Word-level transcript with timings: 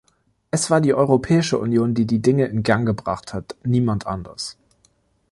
Es 0.49 0.71
war 0.71 0.81
die 0.81 0.95
Europäische 0.95 1.59
Union, 1.59 1.93
die 1.93 2.07
die 2.07 2.23
Dinge 2.23 2.45
in 2.45 2.63
Gang 2.63 2.87
gebracht 2.87 3.35
hat, 3.35 3.55
niemand 3.63 4.07
anders. 4.07 4.57